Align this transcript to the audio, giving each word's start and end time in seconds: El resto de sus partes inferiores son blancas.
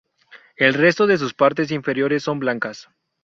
El 0.57 0.73
resto 0.73 1.05
de 1.05 1.19
sus 1.19 1.35
partes 1.35 1.69
inferiores 1.69 2.23
son 2.23 2.39
blancas. 2.39 2.89